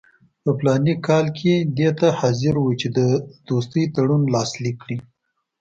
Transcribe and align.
په 0.43 0.51
فلاني 0.57 0.95
کال 1.07 1.25
کې 1.37 1.53
دې 1.77 1.89
ته 1.99 2.07
حاضر 2.19 2.55
وو 2.59 2.71
چې 2.81 2.87
د 2.97 2.99
دوستۍ 3.47 3.83
تړون 3.95 4.23
لاسلیک 4.35 4.75
کړي. 4.83 4.97